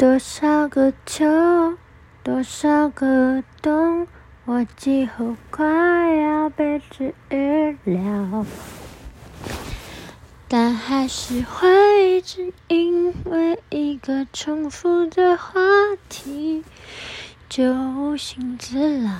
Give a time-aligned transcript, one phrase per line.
[0.00, 1.26] 多少个秋，
[2.22, 4.08] 多少个冬，
[4.46, 8.46] 我几乎快要被治愈了，
[10.48, 15.60] 但还是会一直因为一个重复的话
[16.08, 16.64] 题
[17.50, 19.10] 就无心自扰。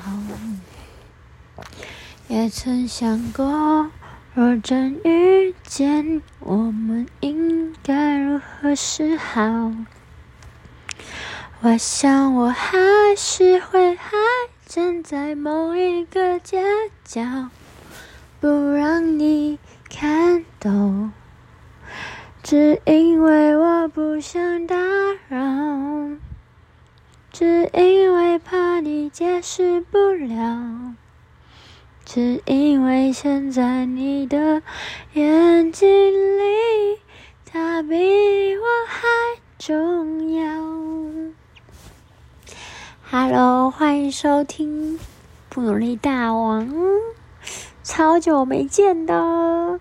[2.27, 3.91] 也曾想过，
[4.33, 9.75] 若真遇见，我们应该如何是好？
[11.63, 12.79] 我想，我还
[13.15, 14.17] 是会还
[14.65, 16.65] 站在某一个街
[17.05, 17.51] 角，
[18.41, 19.59] 不让你
[19.91, 21.13] 看懂，
[22.43, 24.75] 只因为我不想打
[25.29, 26.17] 扰，
[27.31, 30.95] 只因为怕你解释不了，
[32.07, 34.63] 只因为现在你的
[35.13, 35.87] 眼睛
[36.39, 37.01] 里，
[37.45, 39.07] 他比我还
[39.59, 40.41] 重要。
[43.13, 44.97] Hello，欢迎收听
[45.49, 46.69] 《不努力大王》，
[47.83, 49.81] 超久没见的。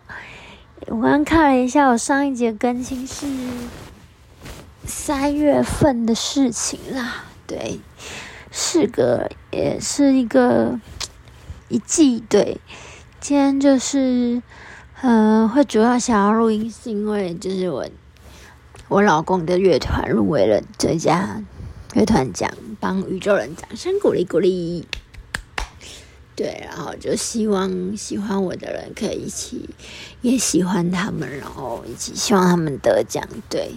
[0.87, 3.27] 我刚看了一下，我上一节更新是
[4.83, 7.25] 三月份的事情啦。
[7.45, 7.79] 对，
[8.49, 10.79] 是个也是一个
[11.67, 12.23] 一季。
[12.27, 12.59] 对，
[13.19, 14.41] 今天就是
[15.01, 17.85] 呃，会主要想要录音，是因为就是我
[18.87, 21.43] 我老公的乐团入围了最佳。
[21.95, 24.87] 乐团奖，帮宇宙人掌声鼓励鼓励。
[26.35, 29.69] 对，然后就希望喜欢我的人可以一起
[30.21, 33.27] 也喜欢他们，然后一起希望他们得奖。
[33.49, 33.73] 对，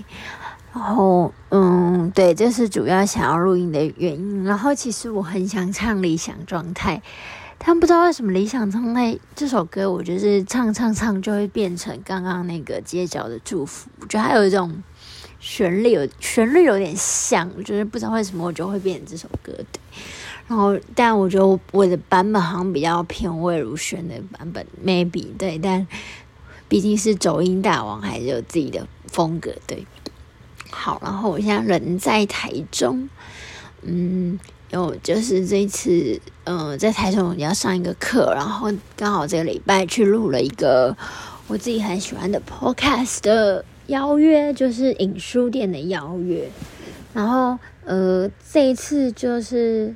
[0.73, 4.45] 然后嗯，对，这是主要想要录音的原因。
[4.45, 6.99] 然后其实我很想唱《理想状态》，
[7.59, 14.83] 但不知道为什么《理想状态》这首歌，我就是唱唱唱就会变成刚刚那个街角的祝福，我觉得还有一种。
[15.43, 19.81] 旋律有旋律有点像，就是不知道为什么我就会变成这首歌对。
[20.47, 25.59] 然后，但我觉得我的版本好像比较偏魏如萱的版本，maybe 对。
[25.59, 25.87] 但
[26.69, 29.85] 毕竟是走音大王，还是有自己的风格，对。
[30.71, 33.09] 好，然后我现在人在台中，
[33.83, 34.39] 嗯，
[34.71, 40.97] 有就是这一次，嗯，在台中要上一个课，然后刚好这个礼拜去录了一个
[41.47, 43.63] 我自己很喜欢的 podcast。
[43.89, 46.49] 邀约就是影书店的邀约，
[47.13, 49.95] 然后呃，这一次就是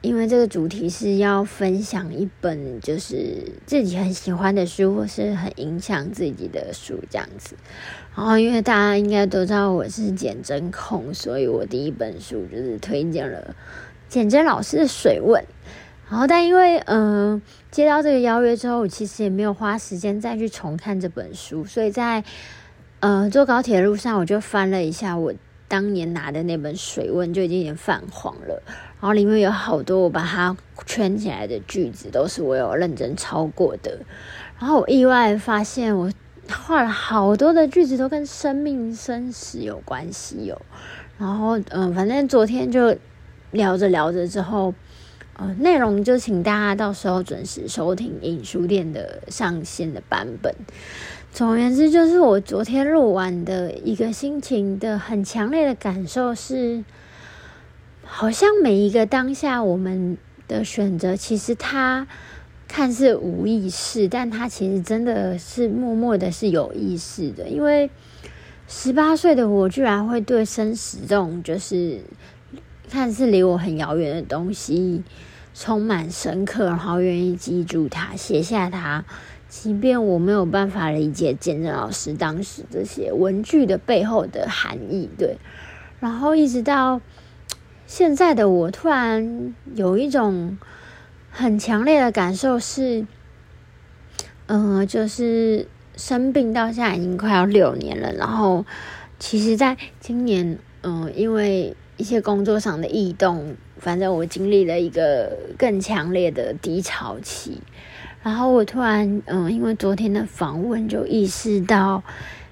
[0.00, 7.56] 因为这个主题是要分享一本就是自己很喜欢的书，或是很影响自己的书这样子。
[8.16, 13.56] 然后因为大家应该都知道我是减真控，所以我第一本书就是推荐了
[14.08, 15.42] 简真老师的《水问》。
[16.08, 22.22] 然后但因为嗯接到这个邀约之后，我其实也没有花时间再去重看这本书，所以在。
[23.04, 25.34] 呃，坐高铁路上，我就翻了一下我
[25.68, 28.62] 当年拿的那本《水问》，就已经有点泛黄了。
[28.98, 30.56] 然后里面有好多我把它
[30.86, 33.98] 圈起来的句子，都是我有认真抄过的。
[34.58, 36.10] 然后我意外发现，我
[36.48, 40.62] 画了好多的句子都跟生命生死有关系哦。
[41.18, 42.96] 然后，嗯，反正昨天就
[43.50, 44.72] 聊着聊着之后，
[45.36, 50.54] 呃，内容就请大家到时候准时收听影书店的上线的版本。
[51.34, 56.84] 总而言之，就是我昨天录完的一个心情的很强烈的感受是，
[58.04, 62.06] 好像每一个当下我们的选择，其实它
[62.68, 67.48] 看似无意识，但它其实真的是默默的是有意识的。
[67.48, 67.90] 因为
[68.68, 71.98] 十八岁的我，居然会对生死这种就是
[72.88, 75.02] 看似离我很遥远的东西，
[75.52, 79.04] 充满深刻，然后愿意记住它，写下它。
[79.56, 85.38] 即便我没有办法理解简正老师当时这些文具的背后的含义，对，
[86.00, 87.00] 然后一直到
[87.86, 90.58] 现在的我，突然有一种
[91.30, 93.06] 很强烈的感受是，
[94.46, 98.66] 嗯，就是生病到现在已经快要六年了，然后
[99.20, 107.60] 其实在今年，嗯，因为一些工作上的异动，反正我经历了一个更强烈的低潮期。
[108.24, 112.02] 然后我突然，嗯，因为昨天的访问，就意识到，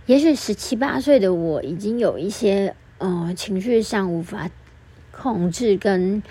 [0.04, 4.50] 也许十七八岁的我已经有一些，嗯，情绪上无法
[5.10, 6.22] 控制，跟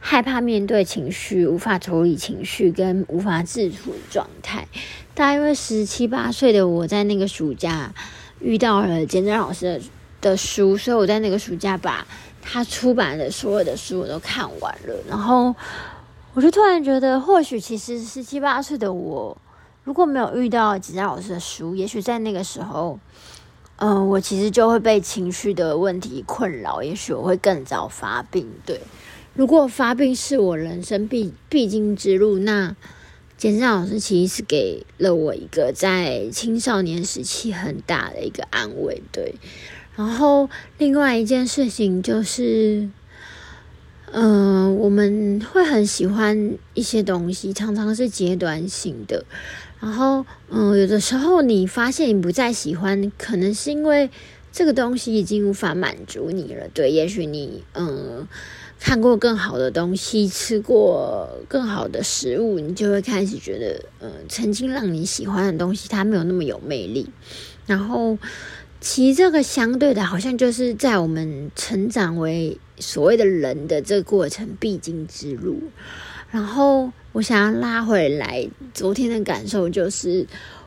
[0.00, 4.66] 害怕面对情绪，无法处理情绪，跟无法自处的状态。
[5.12, 7.92] 但因为十七八岁的我在那个暑假
[8.40, 9.80] 遇到了简真老师的
[10.22, 12.06] 的书，所以我在那个暑假把
[12.40, 15.54] 他出版的所有的书我都看完了，然后。
[16.36, 19.34] 我就突然觉得，或许其实十七八岁的我，
[19.84, 23.00] 如果没有遇到吉他老师的书，也许在那个时候，
[23.76, 28.46] 嗯，我其实就会被情绪的问题困扰，也许我会更早发病。
[28.66, 28.82] 对，
[29.32, 32.76] 如果发病是我人生必必经之路，那
[33.38, 39.02] 简正老师其实是给了我一个在青少年时期很大的一个安慰。
[39.10, 39.36] 对，
[39.96, 42.90] 然后另外一件事情就是。
[44.18, 49.26] 嗯，我们会很喜欢一些东西，常常是阶段性的。
[49.78, 54.08] 然后，嗯，有的时候你发现你不再喜欢，可能是因为
[54.50, 56.66] 这个东西已经无法满足你了。
[56.72, 58.26] 对，也许你嗯
[58.80, 67.10] 看过更好的东西，吃过更好的食物，你就会开始觉得，嗯，曾经让你喜欢的东西，它没有那么有魅力。
[67.66, 68.16] 然后。
[68.80, 75.62] 其实这个相对的，好像就是在我们成长为所谓的人的这个过程必经之路。
[76.30, 80.26] 然后我想要拉回来，昨天的感受就是，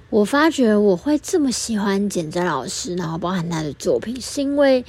[0.09, 4.83] 我发觉我会这么喜欢简哲老师，然后包含他的作品，是因为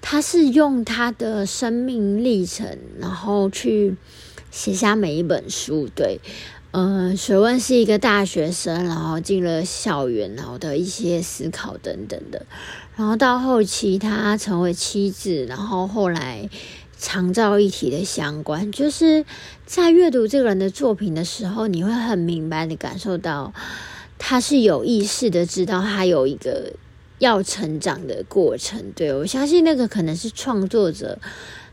[0.00, 3.96] 他是用他的生命历程，然后去
[4.50, 5.88] 写下每一本书。
[5.94, 6.20] 对。
[6.78, 12.44] 嗯，水温是一个大学生，然后进了校园，然后的一些思考等等的，
[12.96, 16.50] 然后到后期他成为妻子，然后后来
[16.98, 19.24] 长照一体的相关，就是
[19.64, 23.54] 在阅读这个人的作品的时候，你会很明白的感受到
[24.18, 26.74] 他是有意识的知道他有一个
[27.18, 28.92] 要成长的过程。
[28.94, 31.18] 对我相信那个可能是创作者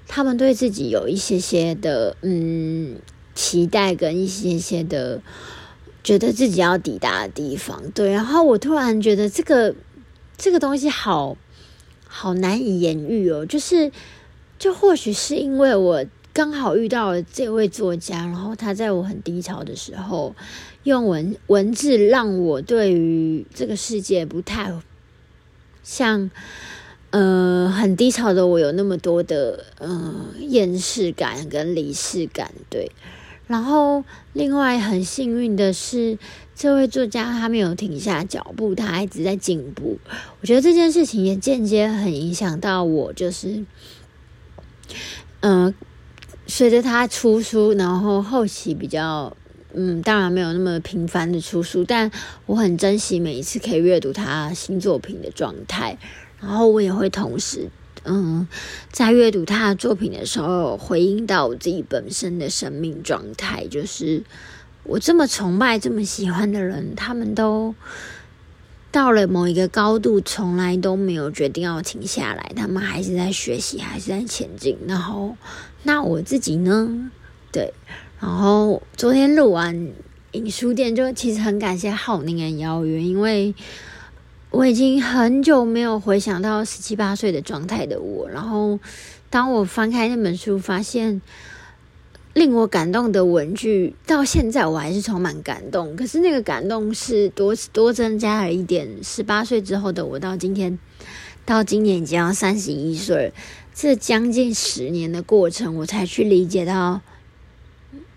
[0.08, 2.96] 他们对自己有一些些的嗯。
[3.36, 5.22] 期待跟一些些的，
[6.04, 8.12] 觉得自己要抵达的地方，对。
[8.12, 9.74] 然后我突然觉得这个
[10.38, 11.38] 这个东西好
[12.08, 13.92] 好难以言喻哦，就是
[14.60, 20.36] 就或许是因为我刚好遇到了这位作家，然后他在我很低潮的时候，
[20.84, 24.72] 用文文字让我对于这个世界不太
[25.84, 26.30] 像。
[27.16, 32.92] 呃，很低潮的我有那么多的嗯厌世感跟离世感，对。
[33.54, 34.04] 然后，
[34.34, 36.18] 另外很幸运的是，
[36.56, 40.00] 这位作家他没有停下脚步，他一直在进步。
[40.42, 43.64] 我觉得这件事情也间接很影响到我，就是，
[45.42, 45.72] 嗯，
[46.48, 49.38] 随着他出书，然后后期比较，
[49.76, 52.10] 嗯，当然没有那么频繁的出书，但
[52.48, 56.00] 我很珍惜每一次可以阅读他新作品的状态，
[56.42, 57.70] 然后我也会同时。
[58.06, 58.46] 嗯，
[58.92, 64.24] 在阅读他的作品的时候，回应到我自己本身的生命状态，就是
[64.84, 67.74] 我这么崇拜、这么喜欢的人，他们都
[68.92, 74.78] 到了某一个高度，从来都没有决定要停下来，他们还是在学习，还是在前进。
[74.86, 75.38] 然后，
[75.84, 77.10] 那我自己呢？
[77.54, 77.74] 对，
[78.20, 79.94] 然后昨天录完
[80.34, 83.56] 影书店，就其实很感谢浩宁的邀约，因为。
[84.54, 88.80] 我已经很久没有回想到十七八岁的状态的我，然后
[89.32, 91.24] 当我翻开那本书，发现
[92.36, 95.96] 令我感动的文句，到现在我还是充满感动。
[95.96, 98.88] 可是那个感动是多多增加了一点。
[99.02, 100.78] 十八岁之后的我，到今天
[101.46, 103.34] 到今年已经要三十一岁，
[103.74, 107.02] 这将近十年的过程，我才去理解到，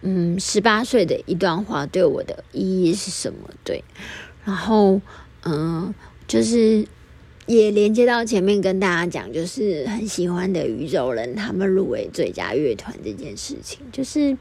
[0.03, 3.49] 嗯，十八岁的一段话对我的意义是什么。
[3.65, 3.83] 对，
[4.45, 5.01] 然后
[5.45, 5.95] 嗯。
[6.27, 6.87] 就是
[7.47, 14.37] 也连接到前面跟大家讲，就是很喜欢的宇宙人他们入围最佳乐团这件事情，就是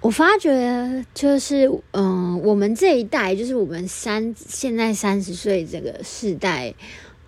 [0.00, 6.74] 我发觉，就是嗯，我们这一代，就是我们三现在三十岁这个世代，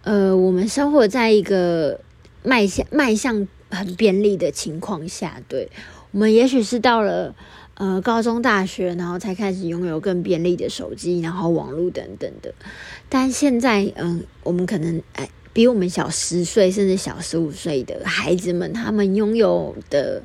[0.03, 2.01] 呃，我们生活在一个
[2.43, 5.69] 迈向迈向很便利的情况下，对
[6.11, 7.35] 我们也许是到了。
[7.83, 12.55] 呃，高中、大学，然后才开始拥有更便利的手机，然后网络等等的。
[13.09, 20.23] 但现在，嗯，我们可能哎，比我们小十岁甚至小十五岁的孩子们，他们拥有的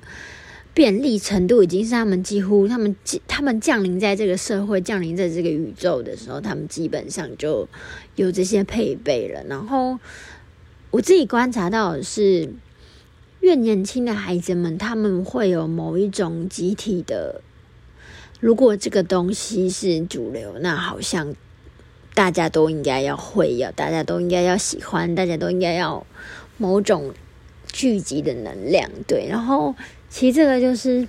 [0.76, 2.96] 便利程度，已经是他们几乎他们
[3.28, 7.68] 他们降临在这个社会、降临在这个宇宙的时候，他们基本上就
[8.16, 9.44] 有这些配备了。
[9.46, 9.98] 然后
[10.92, 12.54] 我自己观察到的是。
[13.40, 17.42] 越年轻的孩子们，他们会有某一种集体的。
[18.39, 21.34] 如果这个东西是主流，那好像
[22.13, 26.06] 大家都应该要会，要大家都应该要喜欢，大家都应该要
[26.58, 27.13] 某种
[27.72, 28.89] 聚集的能量。
[29.08, 29.75] 对，然后
[30.10, 31.08] 其实这个就是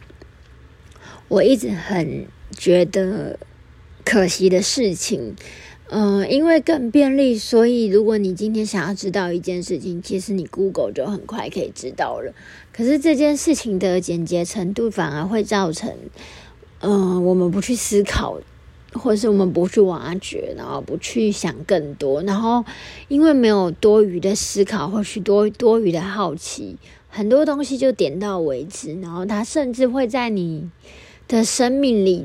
[1.29, 3.39] 我一直很觉得
[4.05, 5.37] 可惜的事情。
[5.91, 12.31] 嗯，因为更便利，所以如果你今天想要知道一件事情，其实你 Google 就很快可以知道了。
[12.75, 15.97] 可是这件事情的简洁程度反而会造成，
[16.81, 18.39] 嗯，我们不去思考
[18.95, 22.65] 或者是我们不去挖掘，然后不去想更多，然后
[23.09, 26.77] 因为没有多余的思考或许多多余的好奇，
[27.09, 30.71] 很多东西就点到为止，然后它甚至会在你
[31.27, 32.25] 的生命里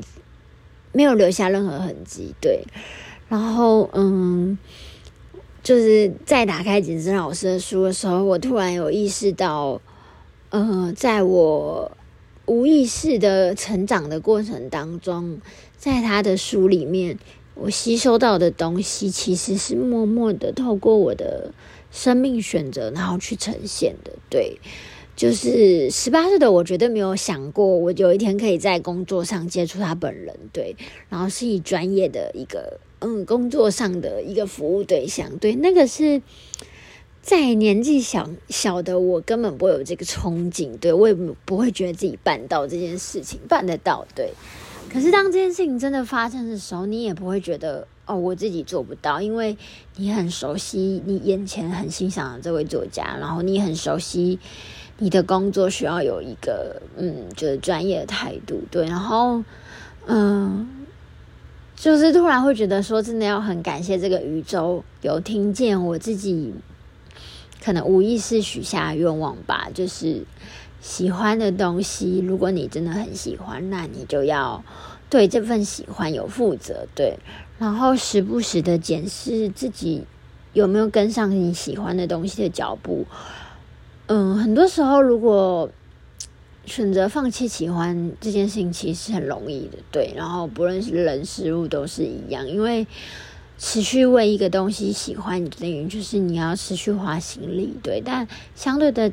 [0.92, 2.34] 没有留下任何痕迹。
[2.40, 2.64] 对，
[3.28, 4.56] 然后嗯，
[5.62, 9.80] 就是在打开简真老师的书的时候，我突然有意识到，
[10.48, 11.92] 呃，在我
[12.46, 15.40] 无意识的成长的过程当中。
[15.76, 17.18] 在他的书里面，
[17.54, 21.52] 我吸收到的东西其实是默默的透过我的
[21.90, 24.12] 生命选择，然后去呈现的。
[24.30, 24.58] 对，
[25.14, 30.34] 就是十八岁的我绝对没有想过，我有一天可以在工作上接触他本人。
[30.54, 30.74] 对，
[31.10, 35.36] 然后是以专业的一个嗯工作上的一个服务对象。
[35.36, 36.22] 对，那个是
[37.24, 40.78] 在年纪小小的我根本不会有这个憧憬。
[40.78, 41.14] 对我也
[41.46, 44.06] 不会觉得自己办到这件事情，办得到。
[44.14, 44.30] 对。
[44.92, 49.56] 可是，当这件事情真的发生的时候，你也不会觉得哦，我自己做不到，因为
[49.96, 54.38] 你很熟悉你眼前很欣赏的这位作家，然后你很熟悉
[54.98, 59.42] 你的工作需要有一个嗯，就是专业的态度，对，然后
[60.06, 60.68] 嗯，
[61.74, 66.54] 就是突然会觉得说，真的要很感谢这个宇宙有听见我自己
[67.64, 70.24] 可能无意识许下愿望吧，就是。
[70.80, 74.62] 喜欢的东西，如果你真的很喜欢，那你就要
[75.08, 77.18] 对这份喜欢有负责，对。
[77.58, 80.04] 然后时不时的检视自己
[80.52, 83.06] 有没有跟上你喜欢的东西的脚步。
[84.08, 85.70] 嗯，很多时候如果
[86.66, 90.12] 选择放弃喜欢这件事情，其实很容易的，对。
[90.14, 92.86] 然后不论是人事物都是一样，因为
[93.58, 98.00] 持续为一个东西喜欢，等于就是你要持续花心力，对。
[98.04, 99.12] 但相对的。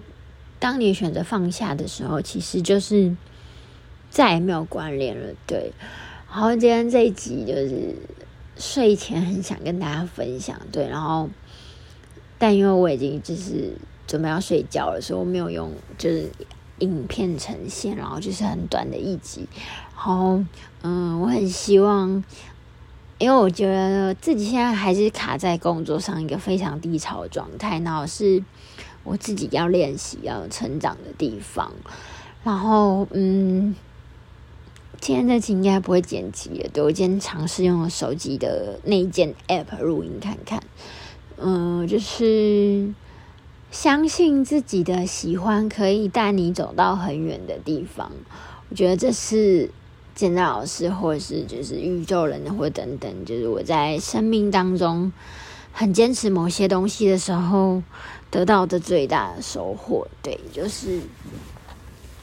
[0.60, 3.17] 当你选择放下的时候，其实就是
[4.12, 5.33] 再也没有关联了。
[5.48, 5.74] 对，
[6.31, 7.95] 然后今天这一集就是
[8.57, 10.62] 睡前很想跟大家分享。
[10.71, 11.27] 对，然后
[12.38, 13.74] 但因为我已经就是
[14.05, 16.29] 准备要睡觉了，所以我没有用就是
[16.77, 19.48] 影片呈现，然后就是很短的一集。
[19.95, 20.43] 然后
[20.83, 22.24] 嗯，我很希望，
[23.22, 28.44] 因为我觉得自己现在还是卡在工作上一个非常低潮的状态，然后是。
[29.04, 31.72] 我自己要练习、要成长的地方，
[32.44, 33.75] 然后嗯，
[35.00, 40.62] 今天这期应该不会剪辑，对我今天尝试用手机的那一件 App 录音看看，
[41.38, 42.94] 嗯，就是
[43.72, 48.12] 相信自己的喜欢可以带你走到很远的地方，
[48.70, 49.72] 我觉得这是
[50.15, 55.12] 见到老师或者是就是宇宙人或等等，就是我在生命当中
[55.72, 57.84] 很坚持某些东西的时候。
[58.32, 61.01] 得到的最大的收获，对，就是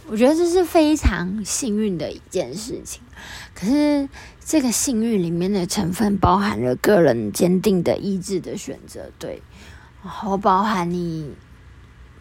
[0.07, 3.03] 我觉得这是非常幸运的一件事情。
[3.55, 4.09] 可是
[4.43, 9.43] 这个幸运里面的成分包含了个人坚定的意志的选择，对，
[10.03, 11.31] 然后包含你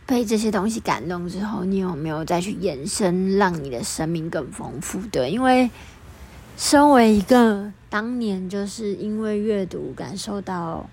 [0.08, 5.00] 被这些东西感动之后，你有没有再去延伸，让你的生命更丰富？
[5.12, 5.70] 对，因为
[6.58, 10.90] 身为一个当年就是因为阅读感受到。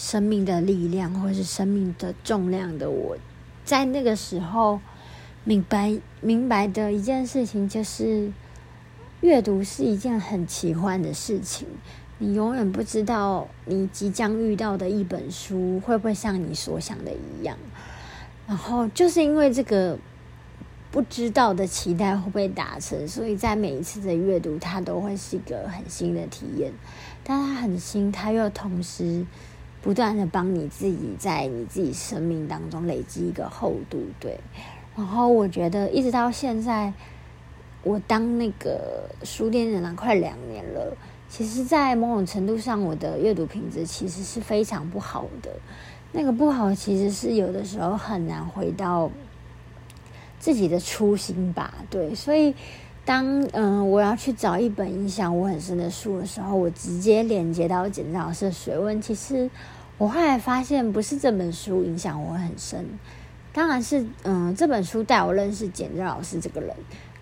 [0.00, 3.16] 生命的力量，或是生命的重量的我，
[3.64, 4.78] 在那个时候
[5.42, 8.32] 明白明白的一件事情，就是
[9.20, 11.66] 阅读是一件很奇幻的事情。
[12.18, 17.58] 你永远不知道你即将遇到的一本书会不会像你所想的一样。
[18.48, 19.96] 然后就是因为这个
[20.90, 26.72] 不知道的期待会不会达成，所以在每一次的阅读，它都会是一个很新的体验。
[27.22, 29.24] 但它很新，它又同时。
[29.80, 34.40] 不断的帮你自己在你自己生命当中累积一个厚度，对。
[34.96, 36.92] 然后我觉得一直到现在，
[37.84, 40.96] 我当那个书店人了快两年了。
[41.28, 45.52] 其实，在某种程度上，我的阅读品质其实是非常不好的。
[46.12, 49.10] 那个不好，其实是有的时候很难回到
[50.38, 51.74] 自己的初心吧。
[51.90, 52.54] 对，所以
[53.04, 59.50] 当嗯我要去找一本影响我很深的书的时候，我直接连接到简老师的学问，其实。
[59.98, 62.86] 我后来发现，不是这本书影响我很深，
[63.52, 66.72] 当然是嗯，这本书带我认识简正老师这个人。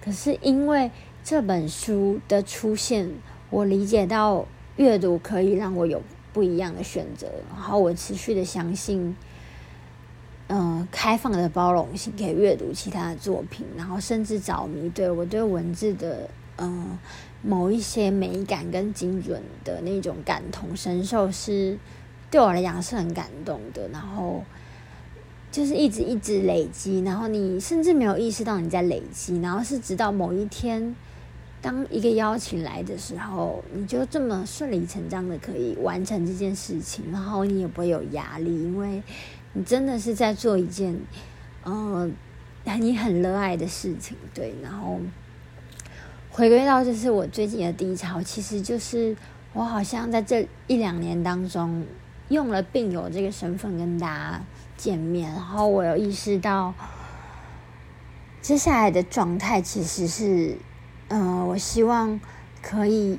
[0.05, 0.90] 可是因为
[1.25, 3.11] 这本书的出现，
[3.49, 4.45] 我理解到
[4.76, 6.02] 阅读可以让我有
[6.37, 9.16] 不一样的选择，然后我持续的相信，
[10.49, 16.28] 嗯，开放的包容性，可以阅读其他的作品，然后甚至着迷，对我对文字的
[16.59, 16.99] 嗯
[17.40, 21.78] 某一些美感跟精准的那种感同身受是。
[22.28, 24.43] 对我来讲是很感动的，然后
[25.52, 30.95] 就是一直一直累积，然后你甚至没有意识到你在累积，然后是直到某一天，
[31.67, 39.03] 当一个邀请来的时候，你就这么顺理成章的可以完成这件事情，然后你也不会有压力，因为
[39.53, 40.97] 你真的是在做一件，
[41.65, 42.09] 呃，
[42.79, 44.55] 你很热爱的事情，对。
[44.63, 45.01] 然后
[46.31, 49.17] 回归到就是我最近的低潮，其实就是
[49.53, 51.85] 我好像在这一两年当中
[52.29, 54.41] 用了病友这个身份跟大家
[54.77, 56.73] 见面，然后我有意识到。
[58.41, 60.57] 接下来的状态其实是，
[61.09, 62.21] 嗯，我希望
[62.63, 63.19] 可以，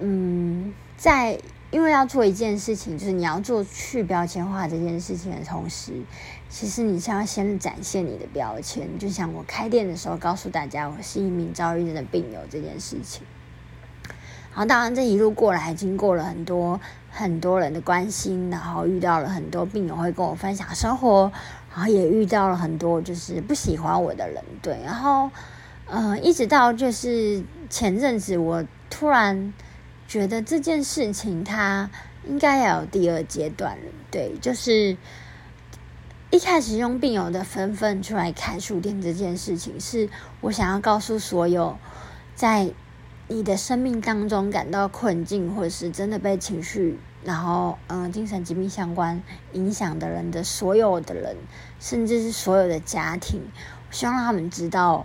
[0.00, 1.38] 嗯，在
[1.70, 5.92] 因为要做一件事情，就是你要做去标签化这件事情的同时，
[6.48, 13.22] 其实你是要先展现你的标签，就像我开店的时候告诉大家我是一名躁郁症的病友这件事情。
[14.52, 21.30] 然后，当然这一路过来，经过了很多很多人的关心，然后遇到了很多病友会跟我分享生活。
[21.74, 25.30] 然后也遇到了很多就是不喜欢我的人，对，然后，
[25.86, 29.54] 呃，一直到就是前阵子，我突然
[30.08, 31.90] 觉得这件事情它
[32.26, 34.96] 应该要有第二阶段了，对，就是
[36.30, 40.08] 一开始用病友的身份出来开书店这件事情，是
[40.40, 41.78] 我想要告诉所有
[42.34, 42.70] 在
[43.28, 46.98] 你的生命当中感到困境，或是真的被情绪。
[47.24, 49.20] 然后，嗯，精神疾病相关
[49.52, 51.36] 影响的人的所有的人，
[51.80, 53.42] 甚至是所有的家庭，
[53.90, 55.04] 希望让他们知道，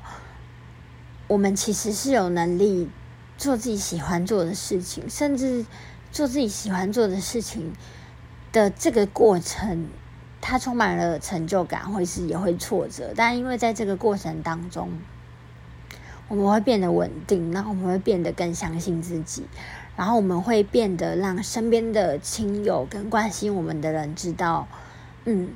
[1.31, 2.89] 我们其实是有能力
[3.37, 5.65] 做自己喜欢做的事情，甚至
[6.11, 7.71] 做自己喜欢做的事情
[8.51, 9.87] 的这个过程，
[10.41, 14.89] 它充满了成就感，或是也会挫折，但因为在这个过程当中，
[16.27, 19.45] 我们会变得稳定，然后我们会变得更相信自己。
[19.95, 24.67] 然后我们会变得让身边的亲友跟关心我们的人知道，
[25.23, 25.51] 嗯，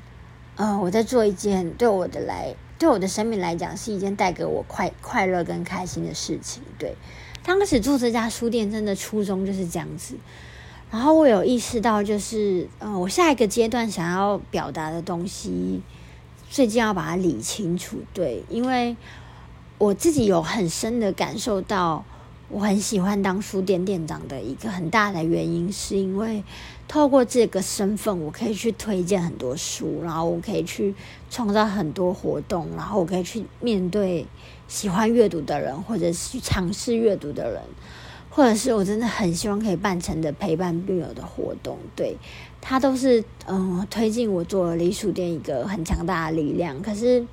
[0.55, 6.61] 呃，我在做一件对我的来，对我的生命来讲是一件带给我快快乐跟开心的事情。
[6.77, 6.95] 对，
[7.43, 10.15] 当时做这家书店真的初衷就是这样子。
[10.91, 15.81] 然后我有意识到，就是嗯，我下一个阶段想要表达的东西，
[16.49, 17.97] 最近要把它理清楚。
[18.13, 18.95] 对，因为
[19.77, 22.03] 我自己有很深的感受到。
[22.47, 26.43] 我很喜欢当书店店长的一个很大的原因，是因为
[26.87, 30.93] 透过这个身份，我可以去推荐很多书，然后我可以去
[31.29, 34.27] 创造很多活动，然后我可以去面对
[34.67, 37.61] 喜欢阅读的人，或者是尝试阅读的人，
[38.29, 42.15] 或者是我真的很希望可以办成的陪伴病友的活动，对
[42.61, 46.79] 他都是嗯推进我做了离书店一个很强大的力量。
[46.83, 47.25] 可是。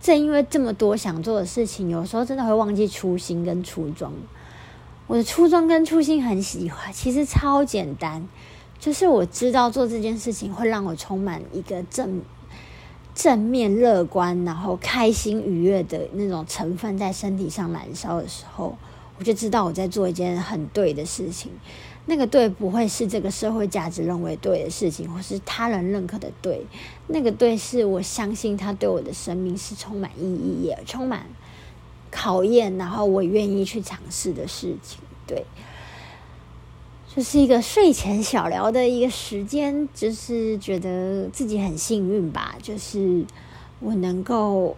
[0.00, 4.12] 正因为这么多想做的事情，有时候真的会忘记初心跟初衷。
[5.06, 8.28] 我的初衷跟初心很喜欢，其实超简单，
[8.78, 12.22] 就是我知道做这件事情会让我充满一个正
[13.14, 18.76] 正面、乐观，然后开心、愉悦的那种成分在身体上燃烧的时候，
[19.18, 21.50] 我就知道我在做一件很对的事情。
[22.10, 26.64] 那个对不会是这个社会价值认为对的事情，或是他人认可的对。
[27.06, 31.26] 那个对是我相信他对我的生命是充满意义，也充满
[32.10, 35.00] 考验，然后我愿意去尝试的事情。
[35.26, 35.44] 对，
[37.14, 43.22] 就是一个睡前小聊的一个时间，就是觉得自己很幸运吧，就是
[43.80, 44.74] 我能够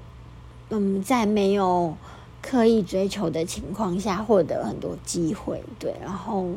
[0.71, 1.97] 嗯，在没有
[2.43, 5.63] 刻意追求的情况下获得很多机会。
[5.79, 6.49] 对，然后。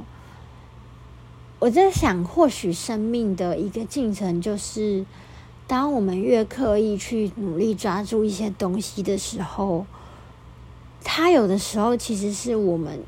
[1.63, 5.06] 我在想，或许生命的一个进程，就是
[5.65, 9.86] 当我们越刻意去努力抓住一些东西的时候，
[11.06, 13.02] 它有的时候其实是我们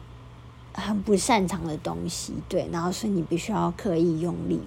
[0.72, 2.70] 很不擅长的东西，对。
[2.72, 4.62] 然后，所以你必须要刻意用力。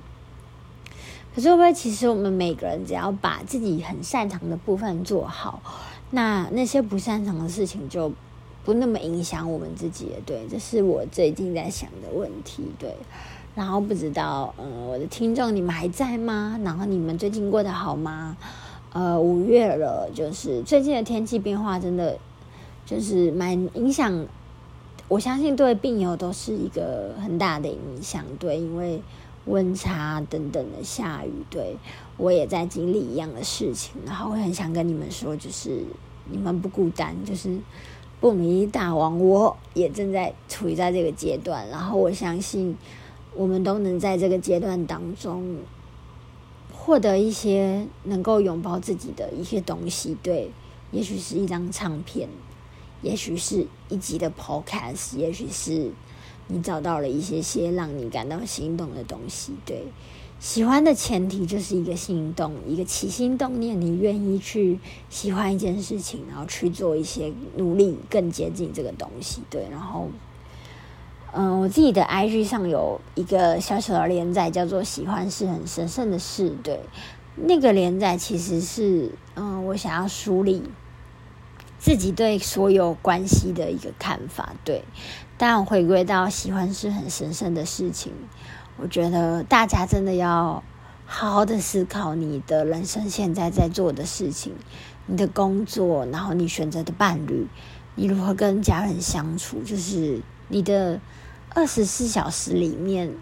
[1.35, 5.63] 可是，会不会其实我们每个人只要把自己很擅长的部分做好，
[6.11, 8.13] 那那些不擅长的事情就
[8.67, 10.11] 不那么影响我们自己？
[10.27, 12.65] 对，这是我最近在想的问题。
[12.79, 12.95] 对。
[13.59, 16.61] 然后不知道，嗯，我的听众你们还在吗？
[16.63, 18.37] 然后你们最近过得好吗？
[18.93, 22.17] 呃，五月了，就是最近的天气变化真的
[22.87, 24.25] 就是蛮影响，
[25.09, 28.25] 我相信对病友都是一个很大的影响。
[28.39, 29.03] 对，因为
[29.47, 31.77] 温差等等的下雨，对
[32.17, 34.01] 我也在经历一样的事情。
[34.07, 35.83] 然后我很想跟你们说，就是
[36.31, 37.59] 你们不孤单，就是
[38.21, 41.69] 不迷大王，我也正在处于在这个阶段。
[41.69, 42.77] 然后我相信。
[43.39, 45.59] 我们都能在这个阶段当中
[46.73, 50.51] 获得一些能够拥抱自己的一些东西，对，
[50.91, 52.29] 也许是一张唱片，
[53.01, 55.93] 也许是一集的 Podcast，也许是
[56.49, 59.85] 你找到了一些些让你感到心动的东西，对。
[60.41, 69.43] 喜欢的前提就是一个心动，一个起心动念，你愿意去喜欢一件事情，然后去做一些努力，更接近这个东西。
[69.49, 70.09] 对，然后，
[71.33, 76.51] 嗯，我自己的 IG 上有一个小小的连载，叫做“喜欢是很神圣的事”。
[76.65, 76.81] 对，
[77.37, 80.63] 那个连载其实是，嗯，我想要梳理
[81.79, 84.55] 自己对所有关系的一个看法。
[84.65, 84.83] 对，
[85.37, 88.13] 当然回归到喜欢是很神圣的事情。
[88.79, 90.63] 我觉得大家真的要
[91.05, 94.55] 好好的思考你的人生现在在做的事情，
[95.07, 97.47] 你的工作，然后你选择的伴侣，
[97.97, 101.01] 你如何跟家人相处，就是你的
[101.51, 103.15] 二十四小时里面，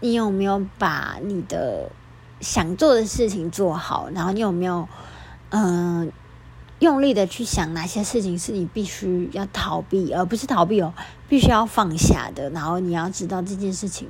[0.00, 1.90] 你有没有把你的
[2.40, 4.10] 想做的事情做好？
[4.14, 4.88] 然后你有没有
[5.50, 6.12] 嗯
[6.78, 10.94] 用力的去想哪些事情是你必须要逃避，而不是逃避哦。
[11.28, 14.08] 必须要放下的，然后你要知道这件事情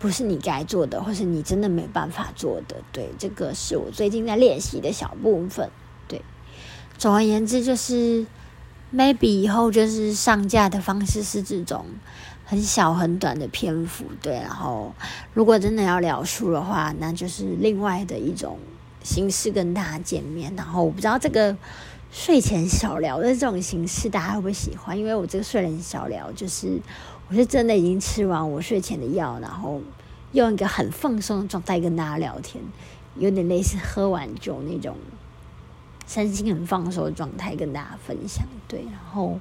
[0.00, 2.76] 不是你该做的，或是你真的没办法做的。
[2.90, 5.70] 对，这个是我最近在练习的小部分。
[6.08, 6.22] 对，
[6.98, 8.26] 总而言之，就是
[8.94, 11.86] maybe 以后就是上架的方式是这种
[12.44, 14.04] 很小很短的篇幅。
[14.20, 14.94] 对，然后
[15.34, 18.58] 如果真的要聊书的话，那就是另外的一种
[19.02, 20.54] 形式跟大家见面。
[20.56, 21.56] 然后我不知道这个。
[22.12, 24.98] 睡前小聊的这种形式，大家会不会喜欢？
[24.98, 26.80] 因为我这个睡前小聊，就是
[27.28, 29.80] 我是真的已经吃完我睡前的药，然后
[30.32, 32.64] 用一个很放松的状态跟大家聊天，
[33.14, 34.96] 有点类似喝完酒那种
[36.10, 38.44] 身心很放松的状态跟大家分享。
[38.66, 39.38] 对，然后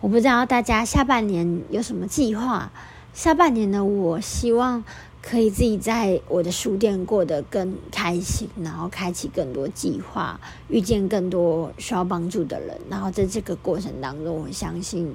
[0.00, 2.72] 我不知道大家下半年有什么计划？
[3.12, 4.82] 下半年呢，我希望。
[5.22, 15.14] 可以自己在我的书店过得更开心，然后开启更多计划，遇见更多需要帮助的人，然后在这个过程当中，我相信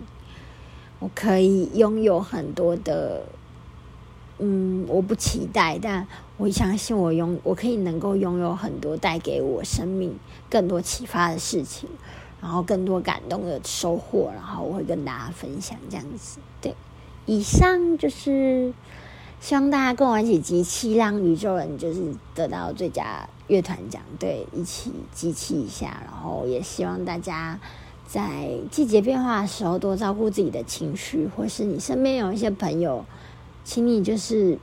[1.00, 3.24] 我可以拥有很多的，
[4.40, 10.18] 嗯，我不期待，但我相信我拥我可以能够拥有很多带给我生命
[10.50, 11.90] 更多启发的事情，
[12.42, 16.40] 然后更多感动的收获，然后我会跟大家分享这样子。
[16.62, 16.76] 对，
[17.26, 18.74] 以上就是。
[19.42, 26.02] 希望大家跟我一起集气，让宇宙人就是得到最佳乐团奖，对，一起集气一下。
[26.04, 27.60] 然后也希望大家
[28.08, 33.06] 在季节变化的时候多照顾自己的情绪，或是你身边有一些朋友，
[33.66, 34.58] 请你就是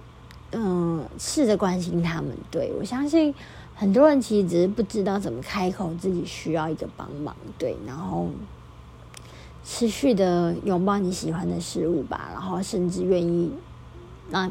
[0.52, 2.30] 嗯试着关心他们。
[2.50, 3.34] 对我相信
[3.74, 7.36] 很多人其实只是不知道怎么开口，自己需要一个帮忙。
[7.58, 8.28] 对，然后
[9.62, 13.52] 持续的拥抱你喜欢的事物吧，然后甚至愿意。
[14.30, 14.50] 让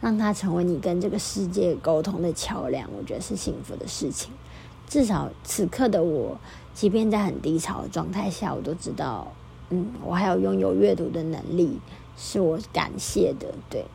[0.00, 4.32] 让它成为你跟这个世界沟通的桥梁，我觉得是幸福的事情。
[4.88, 6.38] 至少此刻的我，
[6.72, 9.30] 即便在很低潮的状态下，我都知道，
[9.68, 11.78] 嗯，我还有拥有阅读的能力，
[12.20, 13.54] 是我感谢的。
[13.70, 13.86] 对，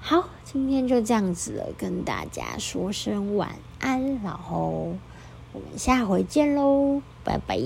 [0.00, 4.96] 好，今天就这样子了，跟大家说声晚安，然后
[5.52, 7.56] 我们下回见喽，拜拜。